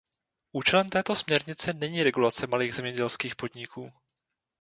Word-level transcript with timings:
Účelem 0.51 0.89
této 0.89 1.15
směrnice 1.15 1.73
není 1.73 2.03
regulace 2.03 2.47
malých 2.47 2.73
zemědělských 2.75 3.35
podniků. 3.35 3.91